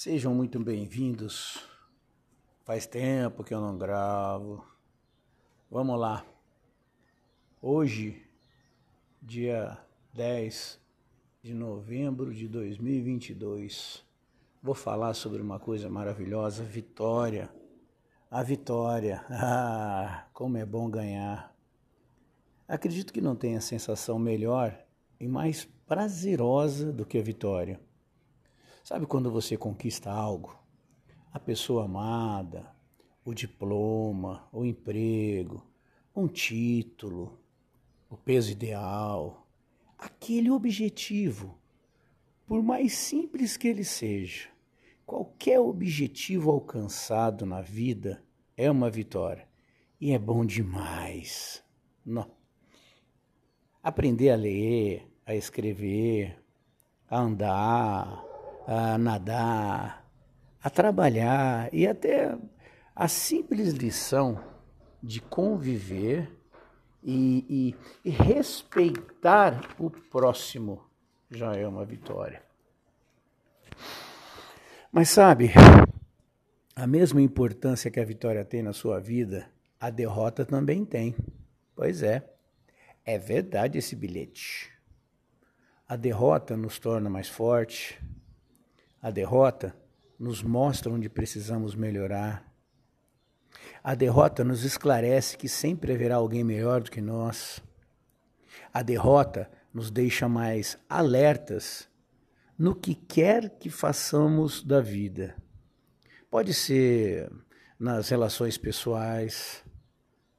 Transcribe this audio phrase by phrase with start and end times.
[0.00, 1.58] Sejam muito bem-vindos.
[2.62, 4.64] Faz tempo que eu não gravo.
[5.68, 6.24] Vamos lá.
[7.60, 8.22] Hoje,
[9.20, 9.76] dia
[10.14, 10.80] 10
[11.42, 14.04] de novembro de 2022,
[14.62, 17.52] vou falar sobre uma coisa maravilhosa: vitória.
[18.30, 19.26] A vitória.
[19.28, 21.52] Ah, como é bom ganhar.
[22.68, 24.78] Acredito que não tenha sensação melhor
[25.18, 27.80] e mais prazerosa do que a vitória.
[28.88, 30.58] Sabe quando você conquista algo?
[31.30, 32.74] A pessoa amada,
[33.22, 35.62] o diploma, o emprego,
[36.16, 37.38] um título,
[38.08, 39.46] o peso ideal,
[39.98, 41.58] aquele objetivo,
[42.46, 44.48] por mais simples que ele seja,
[45.04, 48.24] qualquer objetivo alcançado na vida
[48.56, 49.46] é uma vitória
[50.00, 51.62] e é bom demais.
[52.02, 52.30] Não.
[53.82, 56.42] Aprender a ler, a escrever,
[57.06, 58.27] a andar,
[58.70, 60.04] a nadar,
[60.62, 62.36] a trabalhar e até
[62.94, 64.44] a simples lição
[65.02, 66.30] de conviver
[67.02, 70.84] e, e, e respeitar o próximo
[71.30, 72.42] já é uma vitória.
[74.92, 75.50] Mas sabe,
[76.76, 79.48] a mesma importância que a vitória tem na sua vida,
[79.80, 81.16] a derrota também tem.
[81.74, 82.28] Pois é,
[83.02, 84.70] é verdade esse bilhete.
[85.88, 87.98] A derrota nos torna mais forte,
[89.00, 89.74] a derrota
[90.18, 92.52] nos mostra onde precisamos melhorar.
[93.82, 97.62] A derrota nos esclarece que sempre haverá alguém melhor do que nós.
[98.72, 101.88] A derrota nos deixa mais alertas
[102.58, 105.36] no que quer que façamos da vida.
[106.28, 107.30] Pode ser
[107.78, 109.64] nas relações pessoais,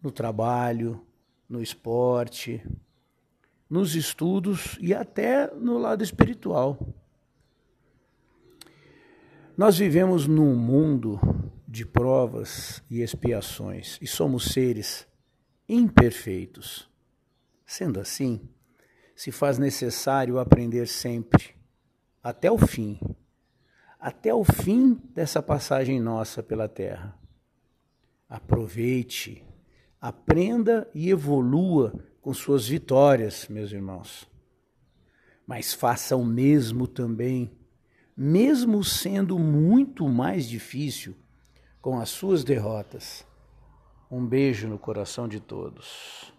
[0.00, 1.04] no trabalho,
[1.48, 2.64] no esporte,
[3.68, 6.78] nos estudos e até no lado espiritual.
[9.56, 11.20] Nós vivemos num mundo
[11.68, 15.06] de provas e expiações e somos seres
[15.68, 16.90] imperfeitos.
[17.64, 18.48] Sendo assim,
[19.14, 21.54] se faz necessário aprender sempre,
[22.20, 22.98] até o fim,
[24.00, 27.16] até o fim dessa passagem nossa pela Terra.
[28.28, 29.46] Aproveite,
[30.00, 34.28] aprenda e evolua com suas vitórias, meus irmãos.
[35.46, 37.56] Mas faça o mesmo também
[38.16, 41.16] mesmo sendo muito mais difícil
[41.80, 43.26] com as suas derrotas.
[44.10, 46.33] Um beijo no coração de todos.